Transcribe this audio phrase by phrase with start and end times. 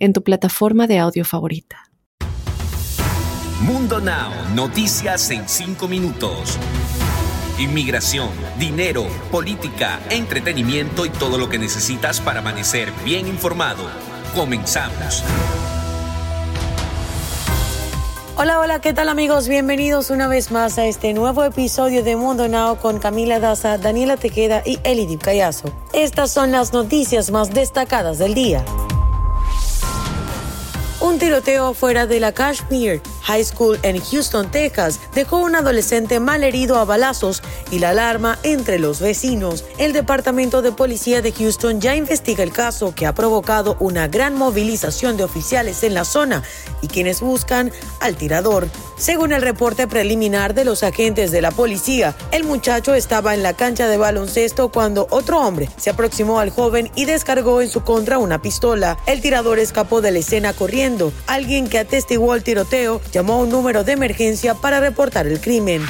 [0.00, 1.90] en tu plataforma de audio favorita.
[3.60, 6.58] Mundo Now, noticias en 5 minutos.
[7.58, 13.84] Inmigración, dinero, política, entretenimiento y todo lo que necesitas para amanecer bien informado.
[14.34, 15.22] Comenzamos.
[18.36, 19.48] Hola, hola, ¿qué tal amigos?
[19.48, 24.16] Bienvenidos una vez más a este nuevo episodio de Mundo Now con Camila Daza, Daniela
[24.16, 25.70] Tequeda y Elidip Callazo.
[25.92, 28.64] Estas son las noticias más destacadas del día.
[31.00, 36.42] Un tiroteo fuera de la Kashmir High School en Houston, Texas, dejó un adolescente mal
[36.42, 39.64] herido a balazos y la alarma entre los vecinos.
[39.78, 44.34] El Departamento de Policía de Houston ya investiga el caso que ha provocado una gran
[44.34, 46.42] movilización de oficiales en la zona
[46.82, 47.70] y quienes buscan
[48.00, 48.68] al tirador.
[48.96, 53.54] Según el reporte preliminar de los agentes de la policía, el muchacho estaba en la
[53.54, 58.18] cancha de baloncesto cuando otro hombre se aproximó al joven y descargó en su contra
[58.18, 58.98] una pistola.
[59.06, 61.12] El tirador escapó de la escena corriendo.
[61.28, 65.84] Alguien que atestiguó el tiroteo llamó un número de emergencia para reportar el crimen.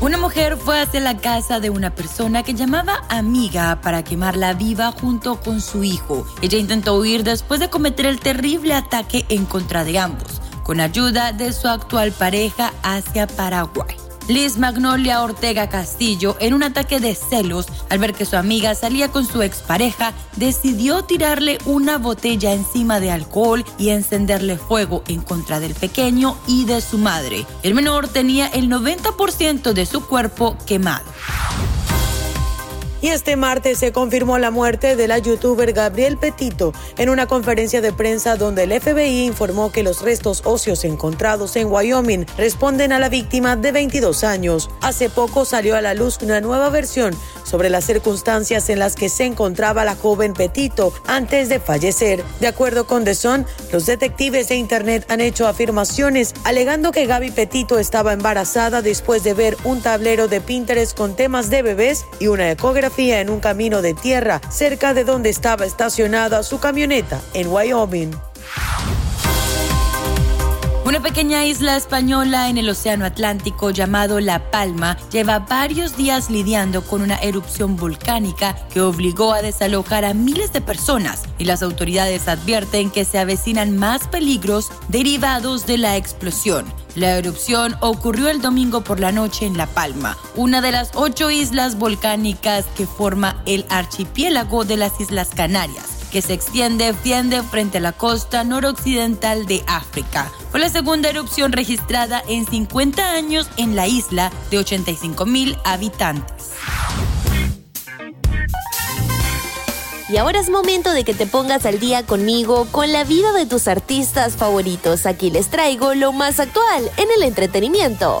[0.00, 4.90] Una mujer fue hacia la casa de una persona que llamaba amiga para quemarla viva
[4.90, 6.26] junto con su hijo.
[6.42, 11.30] Ella intentó huir después de cometer el terrible ataque en contra de ambos, con ayuda
[11.30, 14.03] de su actual pareja hacia Paraguay.
[14.26, 19.08] Liz Magnolia Ortega Castillo, en un ataque de celos, al ver que su amiga salía
[19.08, 25.60] con su expareja, decidió tirarle una botella encima de alcohol y encenderle fuego en contra
[25.60, 27.44] del pequeño y de su madre.
[27.62, 31.04] El menor tenía el 90% de su cuerpo quemado.
[33.04, 37.82] Y este martes se confirmó la muerte de la youtuber Gabriel Petito en una conferencia
[37.82, 42.98] de prensa donde el FBI informó que los restos óseos encontrados en Wyoming responden a
[42.98, 44.70] la víctima de 22 años.
[44.80, 47.14] Hace poco salió a la luz una nueva versión
[47.44, 52.24] sobre las circunstancias en las que se encontraba la joven Petito antes de fallecer.
[52.40, 57.32] De acuerdo con The Sun, los detectives de Internet han hecho afirmaciones alegando que Gaby
[57.32, 62.28] Petito estaba embarazada después de ver un tablero de Pinterest con temas de bebés y
[62.28, 67.48] una ecografía en un camino de tierra cerca de donde estaba estacionada su camioneta en
[67.48, 68.12] Wyoming.
[70.84, 76.82] Una pequeña isla española en el Océano Atlántico llamado La Palma lleva varios días lidiando
[76.82, 82.28] con una erupción volcánica que obligó a desalojar a miles de personas y las autoridades
[82.28, 86.83] advierten que se avecinan más peligros derivados de la explosión.
[86.94, 91.30] La erupción ocurrió el domingo por la noche en La Palma, una de las ocho
[91.30, 96.92] islas volcánicas que forma el archipiélago de las Islas Canarias que se extiende,
[97.42, 100.30] frente a la costa noroccidental de África.
[100.52, 106.43] Fue la segunda erupción registrada en 50 años en la isla de 85 mil habitantes.
[110.08, 113.46] Y ahora es momento de que te pongas al día conmigo con la vida de
[113.46, 115.06] tus artistas favoritos.
[115.06, 118.20] Aquí les traigo lo más actual en el entretenimiento.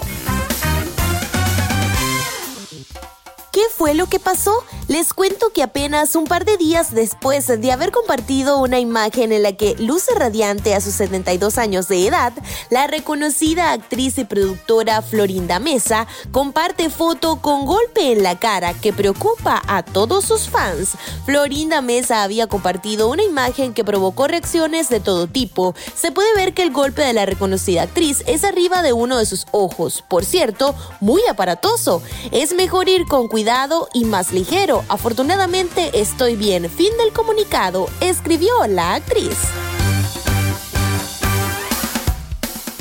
[3.52, 4.64] ¿Qué fue lo que pasó?
[4.94, 9.42] Les cuento que apenas un par de días después de haber compartido una imagen en
[9.42, 12.32] la que luce radiante a sus 72 años de edad,
[12.70, 18.92] la reconocida actriz y productora Florinda Mesa comparte foto con golpe en la cara que
[18.92, 20.92] preocupa a todos sus fans.
[21.26, 25.74] Florinda Mesa había compartido una imagen que provocó reacciones de todo tipo.
[25.96, 29.26] Se puede ver que el golpe de la reconocida actriz es arriba de uno de
[29.26, 32.00] sus ojos, por cierto, muy aparatoso.
[32.30, 34.83] Es mejor ir con cuidado y más ligero.
[34.88, 36.68] Afortunadamente estoy bien.
[36.68, 39.36] Fin del comunicado, escribió la actriz.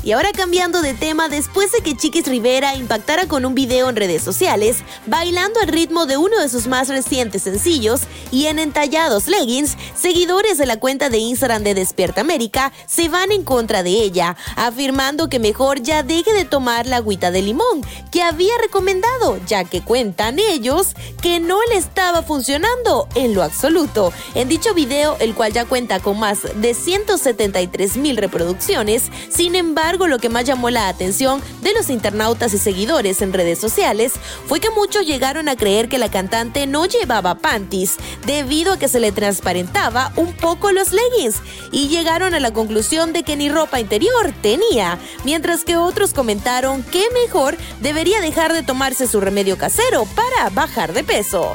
[0.04, 3.96] Y ahora cambiando de tema, después de que Chiquis Rivera impactara con un video en
[3.96, 9.28] redes sociales, bailando al ritmo de uno de sus más recientes sencillos y en entallados
[9.28, 13.92] leggings, seguidores de la cuenta de Instagram de Despierta América se van en contra de
[13.92, 19.40] ella, afirmando que mejor ya deje de tomar la agüita de limón que había recomendado,
[19.48, 20.88] ya que cuentan ellos
[21.22, 24.12] que no le estaba funcionando en lo absoluto.
[24.36, 30.08] En dicho video, el cual ya cuenta con más de 173 mil reproducciones, sin embargo,
[30.08, 34.12] lo que más llamó la atención de los internautas y seguidores en redes sociales
[34.48, 37.96] fue que muchos llegaron a creer que la cantante no llevaba panties
[38.26, 41.42] debido a que se le transparentaba un poco los leggings
[41.72, 46.84] y llegaron a la conclusión de que ni ropa interior tenía, mientras que otros comentaron
[46.84, 51.54] que mejor debería dejar de tomarse su remedio casero para bajar de peso.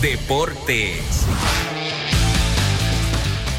[0.00, 1.24] Deportes.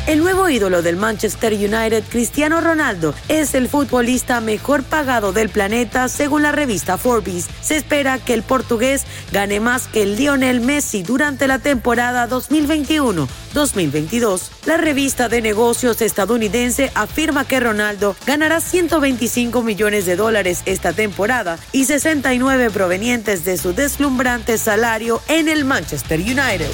[0.08, 6.08] El nuevo ídolo del Manchester United, Cristiano Ronaldo, es el futbolista mejor pagado del planeta
[6.10, 7.48] según la revista Forbes.
[7.62, 14.42] Se espera que el portugués gane más que Lionel Messi durante la temporada 2021-2022.
[14.68, 21.58] La revista de negocios estadounidense afirma que Ronaldo ganará 125 millones de dólares esta temporada
[21.72, 26.70] y 69 provenientes de su deslumbrante salario en el Manchester United.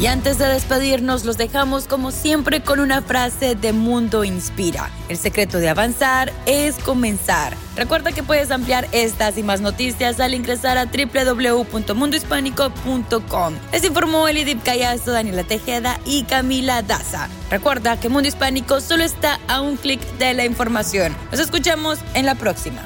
[0.00, 4.92] Y antes de despedirnos, los dejamos como siempre con una frase de Mundo Inspira.
[5.08, 7.56] El secreto de avanzar es comenzar.
[7.74, 13.54] Recuerda que puedes ampliar estas y más noticias al ingresar a www.mundohispánico.com.
[13.72, 17.28] Les informó Elidip Callazo, Daniela Tejeda y Camila Daza.
[17.50, 21.12] Recuerda que Mundo Hispánico solo está a un clic de la información.
[21.32, 22.82] Nos escuchamos en la próxima.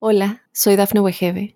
[0.00, 1.55] Hola, soy Dafne Wegebe